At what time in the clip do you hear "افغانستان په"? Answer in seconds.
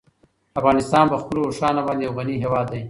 0.59-1.17